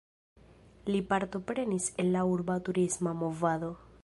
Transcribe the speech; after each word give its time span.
Li 0.87 1.01
partoprenis 1.11 1.91
en 2.05 2.11
la 2.19 2.27
urba 2.33 2.59
turisma 2.71 3.19
movado. 3.23 3.75